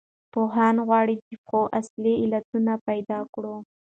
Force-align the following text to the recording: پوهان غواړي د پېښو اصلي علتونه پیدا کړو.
پوهان 0.31 0.75
غواړي 0.87 1.13
د 1.17 1.21
پېښو 1.29 1.61
اصلي 1.79 2.13
علتونه 2.23 2.73
پیدا 2.87 3.19
کړو. 3.33 3.55